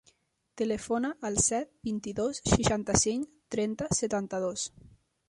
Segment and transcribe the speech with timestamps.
[0.59, 4.65] Telefona al set, vint-i-dos, seixanta-cinc, trenta, setanta-dos.